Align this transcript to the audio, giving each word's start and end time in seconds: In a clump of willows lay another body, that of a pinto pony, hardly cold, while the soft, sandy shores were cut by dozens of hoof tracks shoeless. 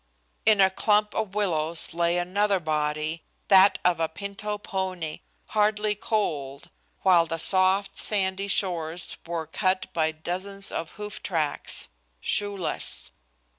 In 0.47 0.59
a 0.59 0.71
clump 0.71 1.13
of 1.13 1.35
willows 1.35 1.93
lay 1.93 2.17
another 2.17 2.59
body, 2.59 3.21
that 3.49 3.77
of 3.85 3.99
a 3.99 4.09
pinto 4.09 4.57
pony, 4.57 5.19
hardly 5.51 5.93
cold, 5.93 6.71
while 7.03 7.27
the 7.27 7.37
soft, 7.37 7.95
sandy 7.95 8.47
shores 8.47 9.17
were 9.27 9.45
cut 9.45 9.93
by 9.93 10.11
dozens 10.11 10.71
of 10.71 10.93
hoof 10.93 11.21
tracks 11.21 11.89
shoeless. 12.19 13.11